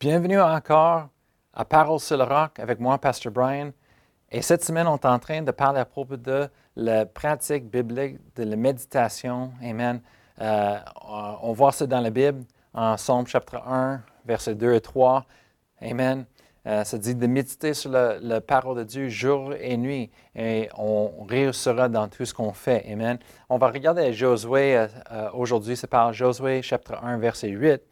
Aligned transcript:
Bienvenue 0.00 0.40
encore 0.40 1.08
à 1.52 1.66
Parole 1.66 2.00
sur 2.00 2.16
le 2.16 2.24
roc 2.24 2.58
avec 2.58 2.80
moi, 2.80 2.96
Pasteur 2.96 3.30
Brian. 3.30 3.72
Et 4.32 4.40
cette 4.40 4.64
semaine, 4.64 4.86
on 4.86 4.96
est 4.96 5.04
en 5.04 5.18
train 5.18 5.42
de 5.42 5.50
parler 5.50 5.78
à 5.78 5.84
propos 5.84 6.16
de 6.16 6.48
la 6.74 7.04
pratique 7.04 7.70
biblique, 7.70 8.16
de 8.34 8.44
la 8.44 8.56
méditation. 8.56 9.52
Amen. 9.62 10.00
Euh, 10.40 10.78
on 11.42 11.52
voit 11.52 11.72
ça 11.72 11.86
dans 11.86 12.00
la 12.00 12.08
Bible, 12.08 12.44
en 12.72 12.96
Somme 12.96 13.26
chapitre 13.26 13.60
1, 13.68 14.00
versets 14.24 14.54
2 14.54 14.72
et 14.72 14.80
3. 14.80 15.26
Amen. 15.82 16.24
Euh, 16.66 16.82
ça 16.84 16.96
dit 16.96 17.14
de 17.14 17.26
méditer 17.26 17.74
sur 17.74 17.90
la, 17.90 18.40
parole 18.40 18.78
de 18.78 18.84
Dieu 18.84 19.10
jour 19.10 19.52
et 19.58 19.76
nuit 19.76 20.10
et 20.34 20.70
on 20.78 21.24
réussira 21.24 21.90
dans 21.90 22.08
tout 22.08 22.24
ce 22.24 22.32
qu'on 22.32 22.54
fait. 22.54 22.86
Amen. 22.90 23.18
On 23.50 23.58
va 23.58 23.68
regarder 23.68 24.14
Josué 24.14 24.78
euh, 24.78 24.86
euh, 25.12 25.28
aujourd'hui. 25.34 25.76
C'est 25.76 25.88
par 25.88 26.14
Josué 26.14 26.62
chapitre 26.62 27.02
1, 27.02 27.18
verset 27.18 27.48
8. 27.48 27.82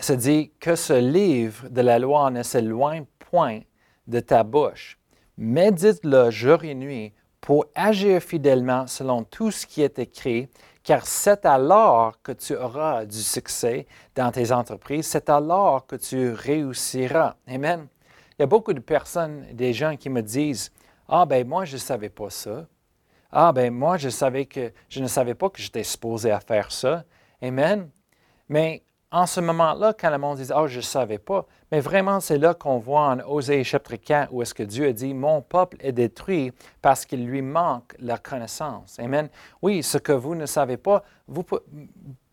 Ça 0.00 0.14
dit 0.14 0.52
que 0.60 0.76
ce 0.76 0.92
livre 0.92 1.68
de 1.68 1.80
la 1.80 1.98
loi 1.98 2.30
ne 2.30 2.44
s'éloigne 2.44 3.04
point 3.18 3.60
de 4.06 4.20
ta 4.20 4.44
bouche. 4.44 4.96
Médite-le 5.36 6.30
jour 6.30 6.62
et 6.64 6.74
nuit 6.74 7.12
pour 7.40 7.66
agir 7.74 8.22
fidèlement 8.22 8.86
selon 8.86 9.24
tout 9.24 9.50
ce 9.50 9.66
qui 9.66 9.82
est 9.82 9.98
écrit, 9.98 10.48
car 10.84 11.04
c'est 11.04 11.44
alors 11.44 12.22
que 12.22 12.30
tu 12.30 12.54
auras 12.56 13.06
du 13.06 13.20
succès 13.20 13.86
dans 14.14 14.30
tes 14.30 14.52
entreprises, 14.52 15.06
c'est 15.06 15.28
alors 15.28 15.84
que 15.86 15.96
tu 15.96 16.30
réussiras. 16.30 17.34
Amen. 17.48 17.88
Il 18.38 18.42
y 18.42 18.44
a 18.44 18.46
beaucoup 18.46 18.72
de 18.72 18.80
personnes, 18.80 19.46
des 19.52 19.72
gens 19.72 19.96
qui 19.96 20.10
me 20.10 20.22
disent, 20.22 20.70
ah 21.08 21.26
ben 21.26 21.46
moi 21.46 21.64
je 21.64 21.74
ne 21.74 21.80
savais 21.80 22.08
pas 22.08 22.30
ça. 22.30 22.66
Ah 23.32 23.52
ben 23.52 23.72
moi 23.74 23.96
je 23.96 24.10
savais 24.10 24.46
que 24.46 24.72
je 24.88 25.00
ne 25.00 25.08
savais 25.08 25.34
pas 25.34 25.50
que 25.50 25.60
j'étais 25.60 25.82
supposé 25.82 26.30
à 26.30 26.38
faire 26.38 26.70
ça. 26.70 27.04
Amen. 27.42 27.90
Mais 28.48 28.82
en 29.10 29.26
ce 29.26 29.40
moment-là, 29.40 29.94
quand 29.98 30.10
le 30.10 30.18
monde 30.18 30.38
dit 30.38 30.50
oh, 30.54 30.66
je 30.66 30.76
ne 30.76 30.82
savais 30.82 31.18
pas, 31.18 31.46
mais 31.72 31.80
vraiment, 31.80 32.20
c'est 32.20 32.36
là 32.36 32.52
qu'on 32.52 32.78
voit 32.78 33.08
en 33.08 33.20
Osée 33.20 33.64
chapitre 33.64 33.96
4 33.96 34.32
où 34.32 34.42
est-ce 34.42 34.52
que 34.52 34.62
Dieu 34.62 34.88
a 34.88 34.92
dit 34.92 35.14
Mon 35.14 35.40
peuple 35.40 35.78
est 35.80 35.92
détruit 35.92 36.52
parce 36.82 37.06
qu'il 37.06 37.26
lui 37.26 37.40
manque 37.40 37.94
la 37.98 38.18
connaissance. 38.18 38.98
Amen. 38.98 39.28
Oui, 39.62 39.82
ce 39.82 39.96
que 39.96 40.12
vous 40.12 40.34
ne 40.34 40.44
savez 40.44 40.76
pas, 40.76 41.02
vous 41.26 41.44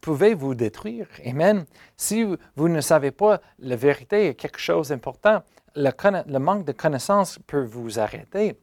pouvez 0.02 0.34
vous 0.34 0.54
détruire. 0.54 1.08
Amen. 1.26 1.66
Si 1.96 2.26
vous 2.56 2.70
ne 2.70 2.82
savez 2.82 3.12
pas 3.12 3.40
la 3.60 3.78
vérité 3.78 4.28
est 4.28 4.36
quelque 4.36 4.60
chose 4.60 4.90
d'important, 4.90 5.44
le, 5.76 5.92
le 6.28 6.40
manque 6.40 6.66
de 6.66 6.74
connaissance 6.74 7.40
peut 7.48 7.64
vous 7.64 8.00
arrêter. 8.00 8.60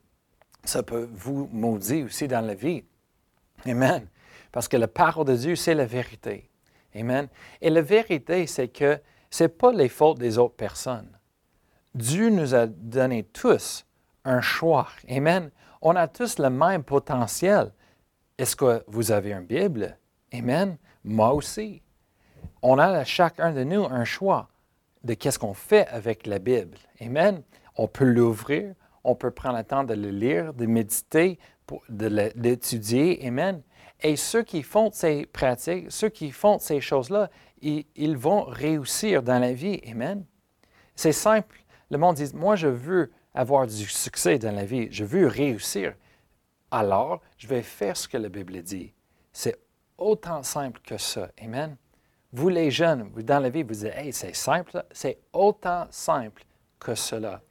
Ça 0.64 0.82
peut 0.82 1.08
vous 1.12 1.48
maudire 1.50 2.06
aussi 2.06 2.28
dans 2.28 2.44
la 2.44 2.54
vie. 2.54 2.84
Amen. 3.66 4.06
Parce 4.52 4.68
que 4.68 4.76
la 4.76 4.88
parole 4.88 5.26
de 5.26 5.34
Dieu, 5.34 5.56
c'est 5.56 5.74
la 5.74 5.86
vérité. 5.86 6.51
Amen. 6.94 7.28
Et 7.60 7.70
la 7.70 7.82
vérité, 7.82 8.46
c'est 8.46 8.68
que 8.68 8.98
ce 9.30 9.44
n'est 9.44 9.48
pas 9.48 9.72
les 9.72 9.88
fautes 9.88 10.18
des 10.18 10.38
autres 10.38 10.56
personnes. 10.56 11.08
Dieu 11.94 12.30
nous 12.30 12.54
a 12.54 12.66
donné 12.66 13.22
tous 13.24 13.86
un 14.24 14.40
choix. 14.40 14.88
Amen. 15.08 15.50
On 15.80 15.96
a 15.96 16.08
tous 16.08 16.38
le 16.38 16.50
même 16.50 16.84
potentiel. 16.84 17.72
Est-ce 18.38 18.56
que 18.56 18.82
vous 18.86 19.10
avez 19.10 19.32
une 19.32 19.44
Bible? 19.44 19.96
Amen. 20.32 20.76
Moi 21.04 21.32
aussi. 21.32 21.82
On 22.62 22.78
a 22.78 23.04
chacun 23.04 23.52
de 23.52 23.64
nous 23.64 23.84
un 23.84 24.04
choix 24.04 24.48
de 25.02 25.14
qu'est-ce 25.14 25.38
qu'on 25.38 25.54
fait 25.54 25.86
avec 25.88 26.26
la 26.26 26.38
Bible. 26.38 26.78
Amen. 27.00 27.42
On 27.76 27.88
peut 27.88 28.04
l'ouvrir, 28.04 28.74
on 29.02 29.14
peut 29.14 29.30
prendre 29.30 29.58
le 29.58 29.64
temps 29.64 29.84
de 29.84 29.94
le 29.94 30.10
lire, 30.10 30.54
de 30.54 30.66
méditer, 30.66 31.38
de 31.88 32.30
l'étudier. 32.36 33.26
Amen. 33.26 33.62
Et 34.02 34.16
ceux 34.16 34.42
qui 34.42 34.62
font 34.62 34.90
ces 34.92 35.26
pratiques, 35.26 35.90
ceux 35.90 36.08
qui 36.08 36.32
font 36.32 36.58
ces 36.58 36.80
choses-là, 36.80 37.30
ils, 37.60 38.16
vont 38.16 38.44
réussir 38.44 39.22
dans 39.22 39.38
la 39.38 39.52
vie. 39.52 39.80
Amen. 39.88 40.24
C'est 40.96 41.12
simple. 41.12 41.62
Le 41.90 41.98
monde 41.98 42.16
dit, 42.16 42.34
moi, 42.34 42.56
je 42.56 42.68
veux 42.68 43.12
avoir 43.34 43.66
du 43.66 43.86
succès 43.86 44.38
dans 44.38 44.54
la 44.54 44.64
vie, 44.64 44.88
je 44.90 45.04
veux 45.04 45.26
réussir. 45.26 45.94
Alors, 46.70 47.20
je 47.38 47.46
vais 47.46 47.62
faire 47.62 47.96
ce 47.96 48.08
que 48.08 48.16
la 48.16 48.28
Bible 48.28 48.60
dit. 48.62 48.92
C'est 49.32 49.58
autant 49.96 50.42
simple 50.42 50.80
que 50.84 50.98
ça. 50.98 51.30
Amen. 51.40 51.76
Vous, 52.32 52.48
les 52.48 52.70
jeunes, 52.70 53.10
dans 53.22 53.40
la 53.40 53.50
vie, 53.50 53.62
vous 53.62 53.74
dites, 53.74 53.92
hey, 53.94 54.12
c'est 54.12 54.34
simple. 54.34 54.84
C'est 54.90 55.18
autant 55.32 55.86
simple 55.90 56.44
que 56.80 56.94
cela. 56.94 57.42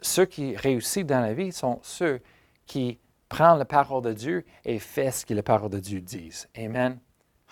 Ceux 0.00 0.24
qui 0.24 0.56
réussissent 0.56 1.04
dans 1.04 1.20
la 1.20 1.34
vie 1.34 1.52
sont 1.52 1.80
ceux 1.82 2.20
qui 2.64 2.98
prend 3.30 3.54
la 3.54 3.64
parole 3.64 4.02
de 4.02 4.12
Dieu 4.12 4.44
et 4.66 4.78
fait 4.78 5.10
ce 5.10 5.24
que 5.24 5.32
la 5.32 5.42
parole 5.42 5.70
de 5.70 5.78
Dieu 5.78 6.02
dit. 6.02 6.30
Amen. 6.58 6.98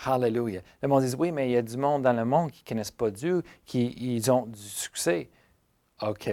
Hallelujah. 0.04 0.60
Le 0.82 0.88
monde 0.88 1.04
dit, 1.04 1.14
oui, 1.18 1.32
mais 1.32 1.48
il 1.48 1.52
y 1.52 1.56
a 1.56 1.62
du 1.62 1.76
monde 1.78 2.02
dans 2.02 2.12
le 2.12 2.24
monde 2.24 2.50
qui 2.50 2.62
ne 2.62 2.68
connaissent 2.68 2.90
pas 2.90 3.10
Dieu, 3.10 3.42
qui 3.64 3.94
ils 3.96 4.30
ont 4.30 4.44
du 4.46 4.60
succès. 4.60 5.30
OK. 6.02 6.30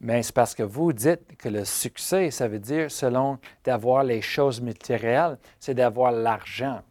Mais 0.00 0.22
c'est 0.22 0.34
parce 0.34 0.54
que 0.54 0.62
vous 0.62 0.92
dites 0.92 1.36
que 1.38 1.48
le 1.48 1.64
succès, 1.64 2.30
ça 2.30 2.46
veut 2.46 2.58
dire, 2.58 2.90
selon 2.90 3.38
d'avoir 3.64 4.04
les 4.04 4.20
choses 4.20 4.60
matérielles, 4.60 5.38
c'est 5.58 5.74
d'avoir 5.74 6.12
l'argent 6.12 6.82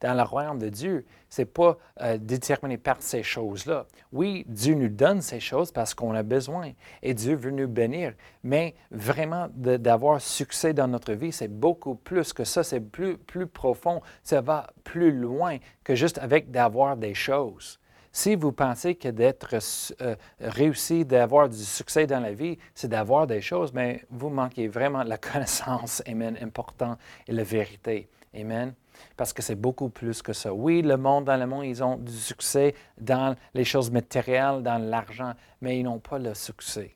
dans 0.00 0.14
le 0.14 0.22
royaume 0.22 0.58
de 0.58 0.68
Dieu, 0.68 1.04
ce 1.28 1.42
n'est 1.42 1.46
pas 1.46 1.76
euh, 2.00 2.18
déterminé 2.18 2.78
par 2.78 2.96
ces 3.00 3.22
choses-là. 3.22 3.86
Oui, 4.12 4.44
Dieu 4.48 4.74
nous 4.74 4.88
donne 4.88 5.20
ces 5.20 5.40
choses 5.40 5.72
parce 5.72 5.94
qu'on 5.94 6.14
a 6.14 6.22
besoin 6.22 6.72
et 7.02 7.14
Dieu 7.14 7.34
veut 7.34 7.50
nous 7.50 7.68
bénir, 7.68 8.14
mais 8.42 8.74
vraiment 8.90 9.48
d'avoir 9.54 10.20
succès 10.20 10.72
dans 10.72 10.88
notre 10.88 11.12
vie, 11.12 11.32
c'est 11.32 11.48
beaucoup 11.48 11.94
plus 11.94 12.32
que 12.32 12.44
ça, 12.44 12.62
c'est 12.62 12.80
plus, 12.80 13.16
plus 13.16 13.46
profond, 13.46 14.00
ça 14.22 14.40
va 14.40 14.68
plus 14.84 15.12
loin 15.12 15.58
que 15.84 15.94
juste 15.94 16.18
avec 16.18 16.50
d'avoir 16.50 16.96
des 16.96 17.14
choses. 17.14 17.78
Si 18.16 18.34
vous 18.34 18.50
pensez 18.50 18.94
que 18.94 19.08
d'être 19.08 19.56
euh, 20.00 20.16
réussi, 20.40 21.04
d'avoir 21.04 21.50
du 21.50 21.62
succès 21.62 22.06
dans 22.06 22.20
la 22.20 22.32
vie, 22.32 22.56
c'est 22.74 22.88
d'avoir 22.88 23.26
des 23.26 23.42
choses, 23.42 23.74
mais 23.74 24.06
vous 24.08 24.30
manquez 24.30 24.68
vraiment 24.68 25.02
la 25.02 25.18
connaissance, 25.32 26.02
amen, 26.06 26.34
important, 26.40 26.96
et 27.28 27.32
la 27.32 27.42
vérité. 27.42 28.08
Amen. 28.34 28.72
Parce 29.16 29.32
que 29.32 29.42
c'est 29.42 29.54
beaucoup 29.54 29.88
plus 29.88 30.22
que 30.22 30.32
ça. 30.32 30.52
Oui, 30.52 30.82
le 30.82 30.96
monde, 30.96 31.24
dans 31.24 31.36
le 31.36 31.46
monde, 31.46 31.64
ils 31.64 31.82
ont 31.82 31.96
du 31.96 32.12
succès 32.12 32.74
dans 32.98 33.36
les 33.54 33.64
choses 33.64 33.90
matérielles, 33.90 34.62
dans 34.62 34.78
l'argent, 34.78 35.32
mais 35.60 35.78
ils 35.78 35.82
n'ont 35.82 35.98
pas 35.98 36.18
le 36.18 36.34
succès. 36.34 36.94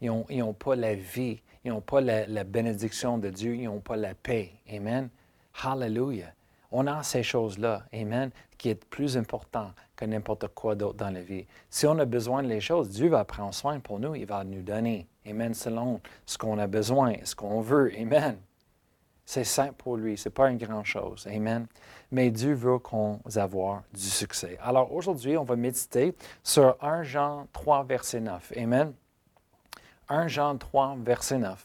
Ils 0.00 0.10
n'ont 0.10 0.54
pas 0.54 0.76
la 0.76 0.94
vie. 0.94 1.40
Ils 1.64 1.72
n'ont 1.72 1.80
pas 1.80 2.00
la, 2.00 2.44
bénédiction 2.44 3.18
de 3.18 3.28
Dieu. 3.30 3.54
Ils 3.54 3.64
n'ont 3.64 3.80
pas 3.80 3.96
la 3.96 4.14
paix. 4.14 4.52
Amen. 4.72 5.10
Hallelujah. 5.62 6.32
On 6.72 6.86
a 6.86 7.02
ces 7.02 7.24
choses-là, 7.24 7.82
Amen, 7.92 8.30
qui 8.56 8.70
est 8.70 8.84
plus 8.84 9.16
important 9.16 9.72
que 9.96 10.04
n'importe 10.04 10.46
quoi 10.54 10.76
d'autre 10.76 10.98
dans 10.98 11.10
la 11.10 11.20
vie. 11.20 11.44
Si 11.68 11.84
on 11.86 11.98
a 11.98 12.04
besoin 12.04 12.44
de 12.44 12.60
choses, 12.60 12.90
Dieu 12.90 13.08
va 13.08 13.24
prendre 13.24 13.52
soin 13.52 13.80
pour 13.80 13.98
nous. 13.98 14.14
Il 14.14 14.26
va 14.26 14.44
nous 14.44 14.62
donner. 14.62 15.08
Amen, 15.26 15.52
selon 15.52 16.00
ce 16.24 16.38
qu'on 16.38 16.58
a 16.58 16.68
besoin, 16.68 17.14
ce 17.24 17.34
qu'on 17.34 17.60
veut. 17.60 17.92
Amen. 17.98 18.38
C'est 19.32 19.44
simple 19.44 19.74
pour 19.78 19.96
lui, 19.96 20.18
ce 20.18 20.28
n'est 20.28 20.32
pas 20.32 20.50
une 20.50 20.58
grande 20.58 20.86
chose. 20.86 21.28
Amen. 21.32 21.68
Mais 22.10 22.32
Dieu 22.32 22.52
veut 22.52 22.80
qu'on 22.80 23.20
avoir 23.36 23.84
du 23.94 24.02
succès. 24.02 24.58
Alors 24.60 24.92
aujourd'hui, 24.92 25.36
on 25.36 25.44
va 25.44 25.54
méditer 25.54 26.16
sur 26.42 26.76
1 26.80 27.04
Jean 27.04 27.46
3, 27.52 27.84
verset 27.84 28.18
9. 28.18 28.54
Amen. 28.56 28.92
1 30.08 30.26
Jean 30.26 30.58
3, 30.58 30.96
verset 31.04 31.38
9. 31.38 31.64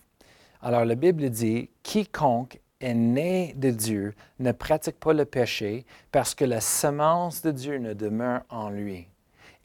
Alors 0.61 0.85
la 0.85 0.93
Bible 0.93 1.27
dit, 1.31 1.71
quiconque 1.81 2.59
est 2.81 2.93
né 2.93 3.55
de 3.57 3.71
Dieu 3.71 4.13
ne 4.37 4.51
pratique 4.51 4.99
pas 4.99 5.13
le 5.13 5.25
péché 5.25 5.87
parce 6.11 6.35
que 6.35 6.45
la 6.45 6.61
semence 6.61 7.41
de 7.41 7.49
Dieu 7.49 7.79
ne 7.79 7.93
demeure 7.93 8.43
en 8.49 8.69
lui. 8.69 9.07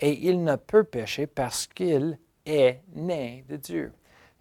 Et 0.00 0.26
il 0.26 0.42
ne 0.42 0.56
peut 0.56 0.84
pécher 0.84 1.26
parce 1.26 1.66
qu'il 1.66 2.18
est 2.46 2.80
né 2.94 3.44
de 3.50 3.56
Dieu. 3.56 3.92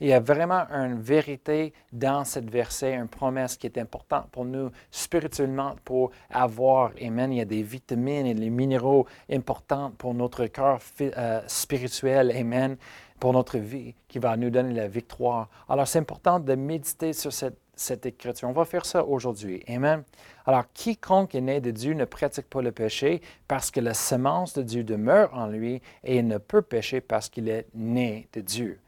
Il 0.02 0.08
y 0.08 0.14
a 0.14 0.22
vraiment 0.22 0.66
une 0.70 1.00
vérité 1.00 1.74
dans 1.92 2.24
cette 2.24 2.50
verset, 2.50 2.94
une 2.94 3.10
promesse 3.10 3.58
qui 3.58 3.68
est 3.68 3.78
importante 3.78 4.30
pour 4.32 4.46
nous 4.46 4.72
spirituellement 4.92 5.76
pour 5.84 6.12
avoir, 6.30 6.92
Amen, 7.02 7.34
il 7.34 7.40
y 7.40 7.42
a 7.42 7.46
des 7.46 7.64
vitamines 7.64 8.26
et 8.26 8.34
des 8.34 8.50
minéraux 8.50 9.06
importants 9.30 9.92
pour 9.98 10.14
notre 10.14 10.46
cœur 10.46 10.80
euh, 11.02 11.42
spirituel, 11.48 12.32
Amen, 12.32 12.78
pour 13.20 13.34
notre 13.34 13.58
vie, 13.58 13.94
qui 14.08 14.20
va 14.20 14.38
nous 14.38 14.50
donner 14.50 14.74
la 14.74 14.88
victoire. 14.88 15.50
Alors, 15.68 15.86
c'est 15.86 16.00
important 16.00 16.40
de 16.40 16.56
méditer 16.56 17.12
sur 17.12 17.34
cette, 17.34 17.58
cette 17.76 18.06
écriture. 18.06 18.48
On 18.48 18.54
va 18.54 18.64
faire 18.64 18.86
ça 18.86 19.04
aujourd'hui. 19.04 19.62
Amen. 19.68 20.04
Alors, 20.46 20.64
quiconque 20.74 21.36
est 21.36 21.42
né 21.42 21.60
de 21.60 21.72
Dieu 21.72 21.94
ne 21.94 22.06
pratique 22.06 22.50
pas 22.50 22.62
le 22.62 22.72
péché 22.72 23.22
parce 23.50 23.70
que 23.70 23.82
la 23.82 23.94
semence 23.94 24.54
de 24.54 24.62
Dieu 24.62 24.86
demeure 24.86 25.34
en 25.34 25.48
lui 25.48 25.82
et 26.06 26.20
il 26.20 26.28
ne 26.28 26.38
peut 26.38 26.62
pécher 26.62 27.02
parce 27.02 27.28
qu'il 27.28 27.50
est 27.50 27.68
né 27.74 28.30
de 28.32 28.40
Dieu 28.40 28.80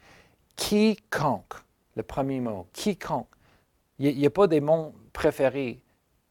quiconque, 0.61 1.55
le 1.95 2.03
premier 2.03 2.39
mot, 2.39 2.67
quiconque. 2.71 3.27
Il 3.97 4.15
n'y 4.15 4.27
a, 4.27 4.29
pas 4.29 4.45
des 4.45 4.61
mots 4.61 4.93
préférés, 5.11 5.81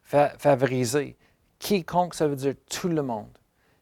favorisés. 0.02 1.16
Quiconque, 1.58 2.14
ça 2.14 2.28
veut 2.28 2.36
dire 2.36 2.54
tout 2.70 2.88
le 2.88 3.02
monde. 3.02 3.28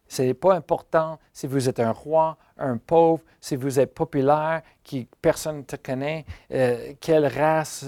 Ce 0.08 0.22
n'est 0.22 0.34
pas 0.34 0.54
important 0.54 1.18
si 1.34 1.46
vous 1.46 1.68
êtes 1.68 1.80
un 1.80 1.92
roi, 1.92 2.38
un 2.56 2.78
pauvre, 2.78 3.22
si 3.42 3.56
vous 3.56 3.78
êtes 3.78 3.94
populaire, 3.94 4.62
qui 4.82 5.06
personne 5.20 5.58
ne 5.58 5.62
te 5.62 5.76
connaît, 5.76 6.24
euh, 6.50 6.94
quelle 6.98 7.26
race, 7.26 7.84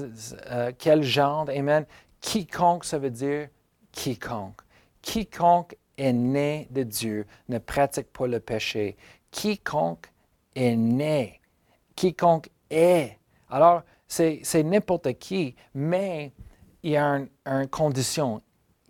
euh, 0.51 0.71
quel 0.77 1.03
genre, 1.03 1.49
amen. 1.49 1.87
Quiconque, 2.21 2.85
ça 2.85 2.99
veut 2.99 3.11
dire 3.11 3.49
quiconque. 3.91 4.61
Quiconque 5.01 5.77
est 5.97 6.13
né 6.13 6.69
de 6.71 6.83
Dieu 6.83 7.27
ne 7.49 7.59
pratique 7.59 8.13
pas 8.13 8.27
le 8.27 8.39
péché, 8.39 8.99
quiconque 9.31 10.13
est 10.55 10.77
né, 10.77 11.40
quiconque 12.01 12.49
est. 12.71 13.19
Alors, 13.51 13.83
c'est 14.09 14.63
n'importe 14.65 15.19
qui, 15.19 15.55
mais 15.75 16.33
il 16.83 16.93
y 16.93 16.97
a 16.97 17.21
une 17.45 17.69
condition. 17.69 18.41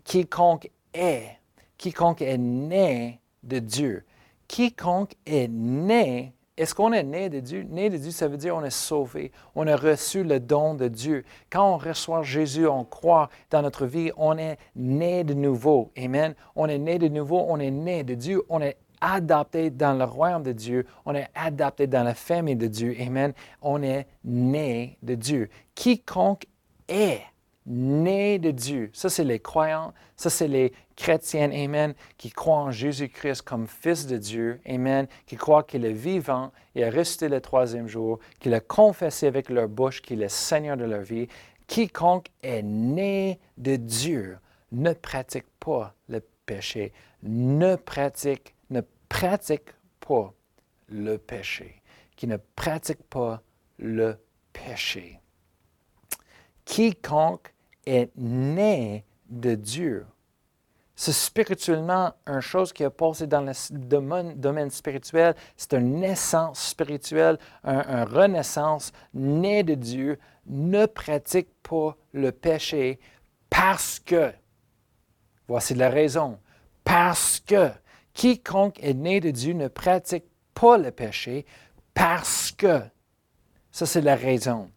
Quiconque 0.05 0.71
est, 0.93 1.37
quiconque 1.77 2.21
est 2.21 2.37
né 2.37 3.19
de 3.43 3.59
Dieu. 3.59 4.05
Quiconque 4.47 5.15
est 5.25 5.49
né 5.49 6.33
est-ce 6.57 6.75
qu'on 6.75 6.91
est 6.91 7.03
né 7.03 7.29
de 7.29 7.39
Dieu? 7.39 7.63
Né 7.63 7.89
de 7.89 7.97
Dieu, 7.97 8.11
ça 8.11 8.27
veut 8.27 8.37
dire 8.37 8.55
on 8.55 8.63
est 8.63 8.69
sauvé. 8.69 9.31
On 9.55 9.65
a 9.65 9.75
reçu 9.75 10.23
le 10.23 10.39
don 10.39 10.75
de 10.75 10.89
Dieu. 10.89 11.23
Quand 11.49 11.73
on 11.73 11.77
reçoit 11.77 12.21
Jésus, 12.21 12.67
on 12.67 12.83
croit 12.83 13.29
dans 13.49 13.63
notre 13.63 13.87
vie, 13.87 14.11
on 14.15 14.37
est 14.37 14.57
né 14.75 15.23
de 15.23 15.33
nouveau. 15.33 15.91
Amen. 15.97 16.35
On 16.55 16.67
est 16.67 16.77
né 16.77 16.99
de 16.99 17.07
nouveau, 17.07 17.43
on 17.47 17.57
est 17.59 17.71
né 17.71 18.03
de 18.03 18.13
Dieu, 18.13 18.43
on 18.47 18.61
est 18.61 18.77
adapté 19.01 19.69
dans 19.69 19.93
le 19.93 20.05
royaume 20.05 20.43
de 20.43 20.51
Dieu, 20.51 20.85
on 21.05 21.15
est 21.15 21.27
adapté 21.35 21.87
dans 21.87 22.03
la 22.03 22.13
famille 22.13 22.55
de 22.55 22.67
Dieu. 22.67 22.95
Amen. 22.99 23.33
On 23.61 23.81
est 23.83 24.07
né 24.23 24.97
de 25.01 25.15
Dieu. 25.15 25.49
Quiconque 25.75 26.45
est 26.87 27.21
né 27.65 28.39
de 28.39 28.51
Dieu. 28.51 28.89
Ça, 28.93 29.09
c'est 29.09 29.23
les 29.23 29.39
croyants, 29.39 29.93
ça, 30.15 30.29
c'est 30.29 30.47
les 30.47 30.73
chrétiens, 30.95 31.51
Amen, 31.51 31.93
qui 32.17 32.31
croient 32.31 32.57
en 32.57 32.71
Jésus-Christ 32.71 33.43
comme 33.43 33.67
Fils 33.67 34.07
de 34.07 34.17
Dieu, 34.17 34.59
Amen, 34.67 35.07
qui 35.25 35.35
croient 35.35 35.63
qu'il 35.63 35.85
est 35.85 35.93
vivant 35.93 36.51
et 36.75 36.83
a 36.83 36.89
resté 36.89 37.29
le 37.29 37.41
troisième 37.41 37.87
jour, 37.87 38.19
qu'il 38.39 38.53
a 38.53 38.59
confessé 38.59 39.27
avec 39.27 39.49
leur 39.49 39.67
bouche 39.67 40.01
qu'il 40.01 40.23
est 40.23 40.29
Seigneur 40.29 40.77
de 40.77 40.85
leur 40.85 41.01
vie. 41.01 41.27
Quiconque 41.67 42.27
est 42.41 42.63
né 42.63 43.39
de 43.57 43.75
Dieu 43.75 44.37
ne 44.71 44.93
pratique 44.93 45.47
pas 45.59 45.93
le 46.07 46.21
péché, 46.45 46.93
ne 47.23 47.75
pratique, 47.75 48.55
pratique 49.11 49.69
pas 49.99 50.33
le 50.87 51.17
péché, 51.17 51.81
qui 52.15 52.27
ne 52.27 52.37
pratique 52.37 53.03
pas 53.03 53.41
le 53.77 54.17
péché 54.53 55.21
quiconque 56.71 57.53
est 57.85 58.11
né 58.15 59.05
de 59.29 59.55
Dieu. 59.55 60.05
C'est 60.95 61.11
spirituellement 61.11 62.13
une 62.27 62.41
chose 62.41 62.71
qui 62.71 62.83
a 62.83 62.89
passé 62.89 63.27
dans 63.27 63.41
le 63.41 63.53
domaine, 64.35 64.69
spirituel. 64.69 65.35
C'est 65.57 65.73
une 65.73 65.99
naissance 65.99 66.69
spirituelle, 66.69 67.39
une 67.65 68.03
renaissance 68.03 68.91
né 69.13 69.63
de 69.63 69.73
Dieu. 69.73 70.19
Ne 70.45 70.85
pratique 70.85 71.49
pas 71.63 71.97
le 72.13 72.31
péché 72.31 72.99
parce 73.49 73.99
que, 73.99 74.31
voici 75.47 75.73
la 75.73 75.89
raison, 75.89 76.39
parce 76.83 77.39
que 77.39 77.69
quiconque 78.13 78.79
est 78.81 78.93
né 78.93 79.19
de 79.19 79.31
Dieu 79.31 79.53
ne 79.53 79.67
pratique 79.67 80.25
pas 80.53 80.77
le 80.77 80.91
péché 80.91 81.45
parce 81.93 82.51
que, 82.51 82.81
ça 83.71 83.85
c'est 83.85 84.01
la 84.01 84.15
raison 84.15 84.69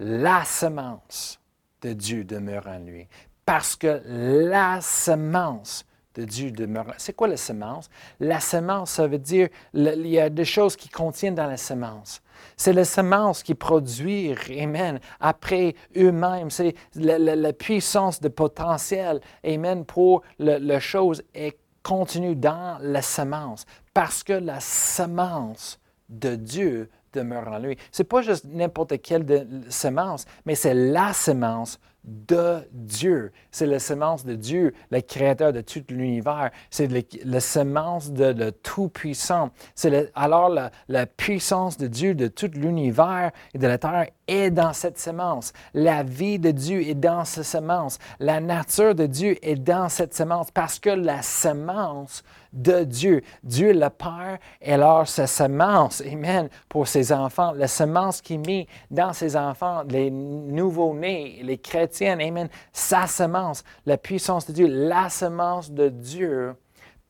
la 0.00 0.44
semence 0.44 1.38
de 1.82 1.92
Dieu 1.92 2.24
demeure 2.24 2.66
en 2.66 2.78
lui. 2.78 3.06
Parce 3.44 3.76
que 3.76 4.02
la 4.06 4.80
semence 4.80 5.84
de 6.14 6.24
Dieu 6.24 6.50
demeure. 6.50 6.94
C'est 6.96 7.12
quoi 7.12 7.28
la 7.28 7.36
semence? 7.36 7.90
La 8.18 8.40
semence, 8.40 8.92
ça 8.92 9.06
veut 9.06 9.18
dire, 9.18 9.48
il 9.74 10.06
y 10.06 10.18
a 10.18 10.30
des 10.30 10.44
choses 10.44 10.74
qui 10.74 10.88
contiennent 10.88 11.34
dans 11.34 11.46
la 11.46 11.56
semence. 11.56 12.22
C'est 12.56 12.72
la 12.72 12.84
semence 12.84 13.42
qui 13.42 13.54
produit, 13.54 14.34
Amen, 14.58 14.98
après 15.20 15.74
eux-mêmes. 15.96 16.50
C'est 16.50 16.74
la, 16.94 17.52
puissance 17.52 18.20
de 18.20 18.28
potentiel, 18.28 19.20
Amen, 19.44 19.84
pour 19.84 20.22
la 20.38 20.80
chose 20.80 21.22
est 21.34 21.58
contenue 21.82 22.36
dans 22.36 22.78
la 22.80 23.02
semence. 23.02 23.66
Parce 23.94 24.22
que 24.22 24.32
la 24.32 24.60
semence 24.60 25.80
de 26.08 26.34
Dieu 26.34 26.90
demeure 27.12 27.48
en 27.48 27.58
lui. 27.58 27.76
Ce 27.92 28.02
n'est 28.02 28.06
pas 28.08 28.22
juste 28.22 28.44
n'importe 28.46 29.00
quelle 29.02 29.26
semence, 29.68 30.26
mais 30.44 30.54
c'est 30.54 30.74
la 30.74 31.12
semence 31.12 31.78
de 32.04 32.68
Dieu. 32.72 33.32
C'est 33.50 33.66
la 33.66 33.78
semence 33.78 34.24
de 34.24 34.34
Dieu, 34.34 34.72
le 34.90 35.00
créateur 35.00 35.52
de 35.52 35.60
tout 35.60 35.84
l'univers. 35.90 36.50
C'est 36.70 36.88
la 37.24 37.40
semence 37.40 38.10
de 38.10 38.26
le 38.26 38.52
Tout-Puissant. 38.52 39.50
C'est 39.74 40.10
alors 40.14 40.48
la, 40.48 41.06
puissance 41.06 41.76
de 41.76 41.86
Dieu 41.86 42.14
de 42.14 42.28
tout 42.28 42.50
l'univers 42.54 43.30
et 43.54 43.58
de 43.58 43.66
la 43.66 43.78
terre 43.78 44.06
est 44.26 44.50
dans 44.50 44.72
cette 44.72 44.98
semence. 44.98 45.52
La 45.74 46.02
vie 46.02 46.38
de 46.38 46.50
Dieu 46.50 46.82
est 46.82 46.94
dans 46.94 47.24
cette 47.24 47.44
semence. 47.44 47.98
La 48.18 48.40
nature 48.40 48.94
de 48.94 49.06
Dieu 49.06 49.36
est 49.42 49.56
dans 49.56 49.88
cette 49.88 50.14
semence 50.14 50.50
parce 50.50 50.78
que 50.78 50.90
la 50.90 51.22
semence 51.22 52.22
de 52.52 52.84
Dieu. 52.84 53.22
Dieu 53.42 53.72
le 53.72 53.88
Père 53.90 54.38
est 54.60 54.72
alors 54.72 55.06
sa 55.06 55.26
semence, 55.26 56.02
Amen, 56.02 56.48
pour 56.68 56.88
ses 56.88 57.12
enfants. 57.12 57.52
La 57.52 57.68
semence 57.68 58.20
qui 58.20 58.38
met 58.38 58.66
dans 58.90 59.12
ses 59.12 59.36
enfants, 59.36 59.82
les 59.88 60.10
nouveaux-nés, 60.10 61.40
les 61.42 61.58
Amen, 62.02 62.48
sa 62.72 63.06
semence, 63.06 63.64
la 63.86 63.98
puissance 63.98 64.46
de 64.46 64.52
Dieu, 64.52 64.66
la 64.66 65.08
semence 65.10 65.70
de 65.70 65.88
Dieu, 65.88 66.54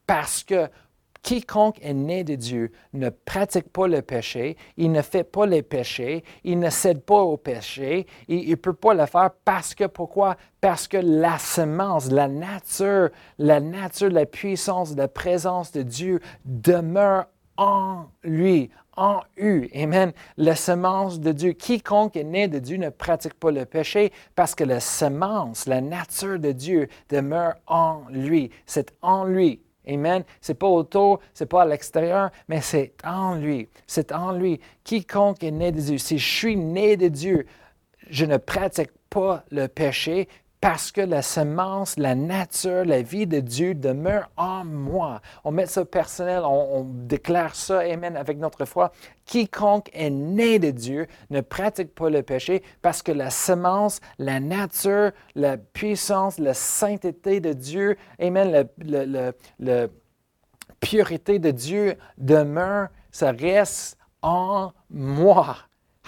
parce 0.07 0.43
que 0.43 0.69
Quiconque 1.23 1.79
est 1.83 1.93
né 1.93 2.25
de 2.25 2.35
Dieu 2.35 2.73
ne 2.95 3.11
pratique 3.11 3.71
pas 3.71 3.87
le 3.87 4.01
péché, 4.01 4.57
il 4.77 4.91
ne 4.91 5.03
fait 5.03 5.25
pas 5.25 5.47
les 5.47 5.63
péchés, 5.63 6.25
il 6.45 6.59
ne 6.59 6.71
cède 6.71 7.03
pas 7.03 7.21
au 7.21 7.37
péché, 7.37 8.07
il 8.29 8.49
ne 8.49 8.55
peut 8.55 8.73
pas 8.73 8.95
le 8.95 9.07
faire 9.07 9.31
parce 9.45 9.75
que, 9.75 9.85
pourquoi? 9.85 10.37
Parce 10.61 10.89
que 10.89 10.97
la 10.97 11.39
semence, 11.39 12.11
la 12.11 12.29
nature, 12.29 13.11
la 13.39 13.61
nature, 13.61 14.11
la 14.11 14.27
puissance, 14.27 14.97
la 14.97 15.09
présence 15.09 15.73
de 15.73 15.83
Dieu 15.83 16.21
demeure 16.45 17.27
en 17.61 18.07
lui, 18.25 18.71
en 18.97 19.21
eux. 19.39 19.69
Amen. 19.75 20.13
La 20.39 20.57
semence 20.57 21.21
de 21.21 21.31
Dieu. 21.31 21.53
Quiconque 21.53 22.17
est 22.17 22.25
né 22.25 22.49
de 22.49 22.59
Dieu 22.59 22.79
ne 22.79 22.89
pratique 22.89 23.35
pas 23.35 23.51
le 23.51 23.67
péché 23.67 24.13
parce 24.35 24.55
que 24.55 24.65
la 24.65 24.81
semence, 24.81 25.67
la 25.67 25.83
nature 25.83 26.39
de 26.39 26.53
Dieu 26.53 26.89
demeure 27.11 27.55
en 27.67 28.05
lui. 28.09 28.51
C'est 28.65 28.95
en 29.03 29.25
lui. 29.25 29.61
Amen. 29.87 30.25
C'est 30.41 30.55
pas 30.55 30.69
autour, 30.69 31.21
c'est 31.35 31.47
pas 31.47 31.63
à 31.63 31.67
l'extérieur, 31.67 32.31
mais 32.49 32.63
c'est 32.63 32.95
en 33.05 33.35
lui. 33.35 33.69
C'est 33.87 34.11
en 34.13 34.33
lui. 34.33 34.59
Quiconque 34.83 35.45
est 35.45 35.51
né 35.51 35.71
de 35.71 35.81
Dieu, 35.81 35.99
si 35.99 36.19
je 36.19 36.37
suis 36.37 36.57
né 36.57 36.97
de 36.97 37.09
Dieu, 37.09 37.47
je 38.09 38.25
ne 38.25 38.39
pratique 38.39 38.93
pas 39.11 39.45
le 39.51 39.67
péché 39.69 40.29
parce 40.61 40.93
que 40.93 41.01
la 41.01 41.23
semence, 41.23 41.97
la 41.97 42.15
nature, 42.15 42.85
la 42.85 43.01
vie 43.01 43.27
de 43.27 43.41
Dieu 43.41 43.75
demeure 43.75 44.31
en 44.37 44.65
moi. 44.65 45.23
On 45.45 45.53
met 45.53 45.67
ça 45.67 45.85
personnel, 45.85 46.43
on, 46.45 46.85
déclare 46.85 47.55
ça, 47.55 47.79
Amen, 47.81 48.17
avec 48.17 48.39
notre 48.39 48.67
foi. 48.67 48.93
Quiconque 49.25 49.89
est 49.95 50.11
né 50.11 50.59
de 50.59 50.71
Dieu 50.71 51.07
ne 51.31 51.41
pratique 51.41 51.95
pas 51.95 52.11
le 52.11 52.23
péché 52.23 52.63
parce 52.83 53.03
que 53.03 53.13
la 53.13 53.31
semence, 53.31 54.01
la 54.19 54.39
nature, 54.39 55.13
la 55.35 55.57
puissance, 55.57 56.39
la 56.39 56.55
sainteté 56.55 57.41
de 57.41 57.55
Dieu, 57.55 57.97
Amen, 58.21 58.69
la 59.59 59.87
pureté 60.81 61.39
de 61.39 61.51
Dieu 61.51 61.97
demeure, 62.19 62.89
ça 63.11 63.33
reste 63.33 63.97
en 64.23 64.73
moi. 64.91 65.57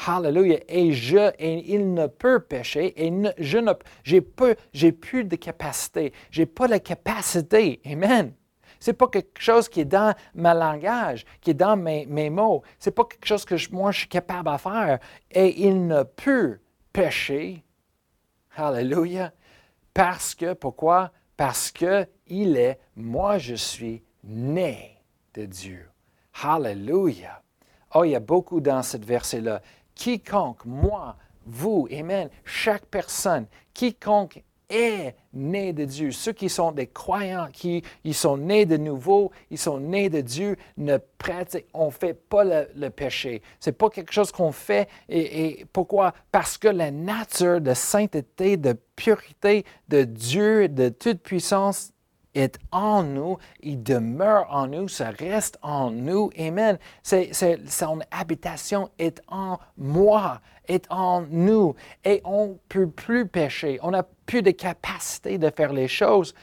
Hallelujah. 0.07 0.61
Et 0.69 0.93
je, 0.93 1.33
et 1.39 1.73
il 1.75 1.95
ne 1.95 2.07
peut 2.07 2.41
pécher, 2.41 2.93
et 2.97 3.13
je 3.39 3.59
ne, 3.59 3.73
j'ai 4.05 4.21
peu, 4.21 4.57
j'ai 4.73 4.93
plus 4.93 5.25
de 5.25 5.37
capacité. 5.37 6.13
J'ai 6.31 6.47
pas 6.47 6.67
la 6.67 6.81
capacité. 6.81 7.81
Amen. 7.85 8.33
C'est 8.81 8.95
pas 8.95 9.07
quelque 9.07 9.41
chose 9.41 9.69
qui 9.69 9.81
est 9.81 9.85
dans 9.85 10.13
ma 10.35 10.55
langage, 10.55 11.25
qui 11.41 11.51
est 11.51 11.55
dans 11.55 11.77
mes, 11.77 12.05
mes 12.07 12.31
mots. 12.31 12.63
C'est 12.81 12.91
pas 12.91 13.05
quelque 13.05 13.27
chose 13.27 13.45
que 13.45 13.55
moi 13.73 13.93
je 13.93 14.01
suis 14.01 14.09
capable 14.09 14.51
de 14.51 14.57
faire. 14.57 14.99
Et 15.31 15.67
il 15.67 15.87
ne 15.87 16.03
peut 16.03 16.59
pécher. 16.93 17.63
Hallelujah. 18.57 19.33
Parce 19.95 20.35
que, 20.35 20.55
pourquoi? 20.55 21.13
Parce 21.37 21.71
que 21.71 22.09
il 22.27 22.57
est, 22.57 22.81
moi 22.97 23.39
je 23.39 23.55
suis 23.55 24.03
né 24.25 25.01
de 25.35 25.45
Dieu. 25.45 25.89
Hallelujah. 26.43 27.43
Oh, 27.95 28.05
il 28.05 28.11
y 28.11 28.17
a 28.17 28.21
beaucoup 28.21 28.61
dans 28.61 28.83
ce 28.83 28.97
verset-là 28.97 29.61
quiconque, 30.03 30.65
moi, 30.65 31.17
vous, 31.47 31.87
Amen, 31.93 32.29
chaque 32.45 32.87
personne, 32.87 33.47
quiconque 33.73 34.43
est 34.69 35.15
né 35.33 35.73
de 35.73 35.85
Dieu. 35.85 36.11
Ceux 36.11 36.33
qui 36.33 36.49
sont 36.49 36.73
des 36.73 36.89
croyants, 36.89 37.47
qui 37.53 37.85
ils 38.03 38.15
sont 38.15 38.37
nés 38.37 38.67
de 38.67 38.77
nouveau, 38.77 39.31
ils 39.49 39.59
sont 39.59 39.79
nés 39.79 40.11
de 40.11 40.21
Dieu, 40.21 40.57
ne 40.77 40.97
pratiquent, 41.19 41.67
on 41.73 41.87
ne 41.87 41.91
fait 41.93 42.15
pas 42.15 42.43
le, 42.43 42.89
péché. 42.91 43.43
Ce 43.61 43.71
n'est 43.71 43.75
pas 43.75 43.91
quelque 43.91 44.13
chose 44.13 44.33
qu'on 44.33 44.51
fait. 44.51 44.89
Et, 45.09 45.67
pourquoi? 45.73 46.15
Parce 46.33 46.59
que 46.59 46.67
la 46.67 46.91
nature 46.91 47.61
de 47.61 47.73
sainteté, 47.73 48.57
de 48.57 48.77
pureté 48.97 49.65
de 49.89 50.03
Dieu, 50.03 50.69
de 50.69 50.89
toute 50.89 51.23
puissance, 51.23 51.93
est 52.35 52.59
en 52.71 53.03
nous, 53.03 53.39
il 53.61 53.83
demeure 53.83 54.47
en 54.51 54.67
nous, 54.67 54.89
ça 54.89 55.11
reste 55.11 55.59
en 55.63 55.91
nous. 55.91 56.31
Amen. 56.39 56.79
son 57.03 58.01
habitation 58.11 58.91
est 58.99 59.21
en 59.29 59.59
moi, 59.77 60.41
est 60.69 60.87
en 60.91 61.23
nous. 61.29 61.75
Et 62.05 62.21
on 62.25 62.49
ne 62.49 62.55
peut 62.69 62.89
plus 62.89 63.27
pécher. 63.27 63.79
On 63.83 63.91
n'a 63.91 64.05
plus 64.27 64.43
de 64.43 64.51
capacité 64.51 65.39
de 65.39 65.51
faire 65.51 65.73
les 65.73 65.89
choses 65.89 66.35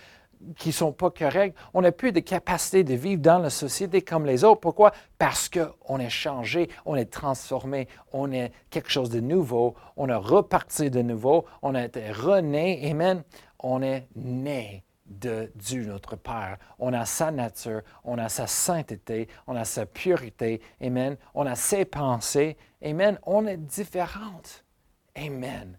qui 0.57 0.69
ne 0.69 0.73
sont 0.73 0.91
pas 0.93 1.09
corrects. 1.09 1.55
On 1.73 1.81
n'a 1.81 1.91
plus 1.91 2.11
de 2.11 2.21
capacité 2.21 2.83
de 2.83 2.93
vivre 2.93 3.21
dans 3.21 3.39
la 3.39 3.49
société 3.49 4.01
comme 4.01 4.25
les 4.25 4.43
autres. 4.43 4.61
Pourquoi? 4.61 4.93
Parce 5.17 5.49
qu'on 5.49 5.99
est 5.99 6.09
changé, 6.09 6.69
on 6.85 6.95
est 6.95 7.11
transformé, 7.11 7.87
on 8.13 8.31
est 8.31 8.51
quelque 8.69 8.89
chose 8.89 9.09
de 9.09 9.19
nouveau, 9.19 9.75
on 9.97 10.07
a 10.07 10.17
reparti 10.17 10.89
de 10.89 11.01
nouveau, 11.01 11.45
on 11.61 11.75
a 11.75 11.83
été 11.83 12.11
rené. 12.11 12.89
Amen. 12.89 13.23
On 13.61 13.81
est 13.81 14.07
né 14.15 14.85
de 15.09 15.51
Dieu 15.55 15.85
notre 15.85 16.15
Père. 16.15 16.57
On 16.77 16.93
a 16.93 17.05
sa 17.05 17.31
nature, 17.31 17.81
on 18.03 18.17
a 18.17 18.29
sa 18.29 18.47
sainteté, 18.47 19.27
on 19.47 19.55
a 19.55 19.65
sa 19.65 19.85
pureté. 19.85 20.61
Amen. 20.81 21.17
On 21.33 21.45
a 21.45 21.55
ses 21.55 21.85
pensées. 21.85 22.57
Amen. 22.83 23.19
On 23.25 23.45
est 23.47 23.57
différente. 23.57 24.63
Amen. 25.15 25.77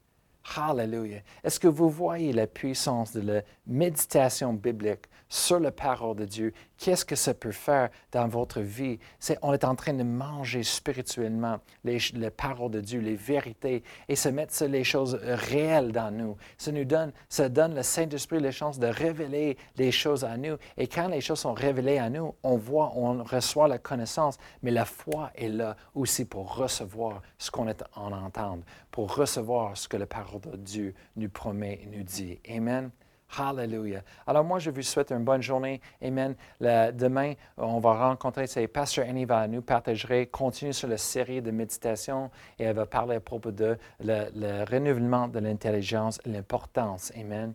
Hallelujah. 0.56 1.20
Est-ce 1.44 1.60
que 1.60 1.68
vous 1.68 1.88
voyez 1.88 2.32
la 2.32 2.46
puissance 2.46 3.12
de 3.12 3.20
la 3.20 3.42
méditation 3.66 4.52
biblique 4.52 5.06
sur 5.30 5.58
la 5.60 5.70
parole 5.70 6.16
de 6.16 6.26
Dieu? 6.26 6.52
Qu'est-ce 6.76 7.06
que 7.06 7.16
ça 7.16 7.32
peut 7.32 7.52
faire 7.52 7.88
dans 8.12 8.28
votre 8.28 8.60
vie? 8.60 8.98
On 9.40 9.54
est 9.54 9.64
en 9.64 9.74
train 9.74 9.94
de 9.94 10.02
manger 10.02 10.62
spirituellement 10.62 11.60
les, 11.84 11.98
les 12.14 12.30
paroles 12.30 12.72
de 12.72 12.80
Dieu, 12.80 13.00
les 13.00 13.16
vérités, 13.16 13.82
et 14.08 14.16
se 14.16 14.28
mettre 14.28 14.62
les 14.66 14.84
choses 14.84 15.18
réelles 15.22 15.92
dans 15.92 16.10
nous. 16.10 16.36
Ça 16.58 16.72
nous 16.72 16.84
donne, 16.84 17.12
ça 17.28 17.48
donne 17.48 17.74
le 17.74 17.82
Saint-Esprit 17.82 18.40
la 18.40 18.50
chance 18.50 18.78
de 18.78 18.88
révéler 18.88 19.56
les 19.76 19.92
choses 19.92 20.24
à 20.24 20.36
nous. 20.36 20.56
Et 20.76 20.88
quand 20.88 21.08
les 21.08 21.20
choses 21.20 21.40
sont 21.40 21.54
révélées 21.54 21.98
à 21.98 22.10
nous, 22.10 22.34
on 22.42 22.56
voit, 22.56 22.92
on 22.96 23.22
reçoit 23.22 23.68
la 23.68 23.78
connaissance, 23.78 24.36
mais 24.62 24.70
la 24.70 24.84
foi 24.84 25.30
est 25.36 25.48
là 25.48 25.76
aussi 25.94 26.24
pour 26.24 26.56
recevoir 26.56 27.22
ce 27.38 27.50
qu'on 27.50 27.68
est 27.68 27.84
en 27.94 28.12
entendre, 28.12 28.64
pour 28.90 29.14
recevoir 29.14 29.76
ce 29.76 29.86
que 29.86 29.96
la 29.96 30.06
parole 30.06 30.40
de 30.40 30.56
Dieu 30.56 30.94
nous 31.16 31.28
promet 31.28 31.80
et 31.82 31.86
nous 31.86 32.02
dit. 32.02 32.40
Amen. 32.48 32.90
Hallelujah. 33.38 34.02
Alors 34.26 34.44
moi, 34.44 34.58
je 34.58 34.70
vous 34.70 34.82
souhaite 34.82 35.12
une 35.12 35.24
bonne 35.24 35.42
journée. 35.42 35.80
Amen. 36.02 36.34
demain, 36.60 37.34
on 37.56 37.78
va 37.78 38.08
rencontrer, 38.08 38.46
c'est 38.46 38.66
Pasteur 38.66 39.06
Annie 39.08 39.24
va 39.24 39.46
nous 39.46 39.62
partager, 39.62 40.26
continuer 40.26 40.72
sur 40.72 40.88
la 40.88 40.96
série 40.96 41.40
de 41.40 41.50
méditation 41.50 42.30
et 42.58 42.64
elle 42.64 42.76
va 42.76 42.86
parler 42.86 43.16
à 43.16 43.20
propos 43.20 43.52
de 43.52 43.78
le, 44.00 44.64
renouvellement 44.64 45.28
de 45.28 45.38
l'intelligence, 45.38 46.20
l'importance. 46.26 47.12
Amen. 47.16 47.54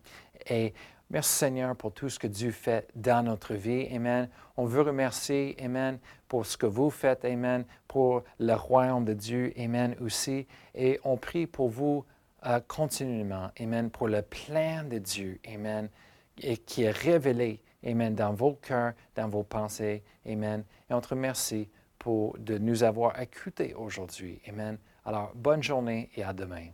Et 0.50 0.74
merci 1.10 1.34
Seigneur 1.34 1.76
pour 1.76 1.92
tout 1.92 2.10
ce 2.10 2.20
que 2.20 2.28
Dieu 2.28 2.52
fait 2.52 2.88
dans 2.96 3.24
notre 3.26 3.54
vie. 3.54 3.88
Amen. 3.94 4.30
On 4.56 4.66
veut 4.66 4.82
remercier, 4.82 5.58
Amen, 5.62 6.00
pour 6.30 6.46
ce 6.46 6.56
que 6.56 6.66
vous 6.66 6.90
faites. 6.90 7.26
Amen. 7.26 7.66
Pour 7.88 8.24
le 8.40 8.54
royaume 8.54 9.04
de 9.04 9.14
Dieu. 9.14 9.54
Amen 9.58 9.96
aussi. 10.02 10.48
Et 10.74 11.00
on 11.04 11.18
prie 11.18 11.48
pour 11.48 11.68
vous 11.68 12.06
continuellement, 12.68 13.52
Amen, 13.60 13.90
pour 13.90 14.08
le 14.08 14.22
plan 14.22 14.84
de 14.84 15.00
Dieu, 15.00 15.40
Amen, 15.52 15.90
et 16.42 16.58
qui 16.58 16.84
est 16.84 16.92
révélé, 16.92 17.62
Amen, 17.86 18.16
dans 18.16 18.34
vos 18.34 18.54
cœurs, 18.54 18.94
dans 19.16 19.28
vos 19.28 19.44
pensées, 19.44 20.04
Amen. 20.28 20.64
Et 20.90 20.94
on 20.94 21.02
te 21.02 21.10
remercie 21.10 21.70
pour 21.98 22.38
de 22.38 22.58
nous 22.58 22.84
avoir 22.84 23.20
écoutés 23.20 23.74
aujourd'hui, 23.74 24.40
Amen. 24.48 24.78
Alors, 25.06 25.32
bonne 25.36 25.64
journée 25.64 26.10
et 26.16 26.24
à 26.24 26.34
demain. 26.34 26.68